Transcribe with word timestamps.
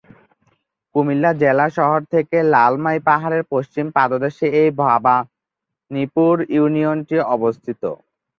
কুমিল্লা 0.95 1.31
জেলা 1.41 1.65
শহর 1.77 1.99
থেকে 2.13 2.37
লালমাই 2.53 2.99
পাহাড়ের 3.07 3.43
পশ্চিম 3.53 3.85
পাদদেশে 3.95 4.47
এই 4.61 4.69
ভবানীপুর 4.79 6.33
ইউনিয়নটি 6.55 7.15
অবস্থিত। 7.35 7.81